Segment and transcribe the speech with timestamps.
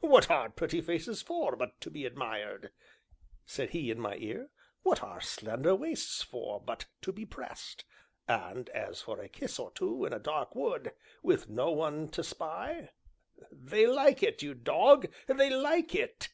[0.00, 2.70] "What are pretty faces for but to be admired?"
[3.46, 4.50] said he in my ear;
[4.82, 7.86] "what are slender waists for but to be pressed;
[8.28, 12.22] and as for a kiss or two in a dark wood, with no one to
[12.22, 12.90] spy
[13.50, 16.28] they like it, you dog, they like it!"